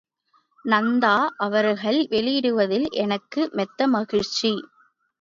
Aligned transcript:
நந்தா 0.65 1.13
அவர்கள் 1.37 2.07
வெளியிடுவதில் 2.07 2.89
எனக்கு 2.97 3.49
மெத்த 3.53 3.87
மகிழ்ச்சி. 3.87 4.53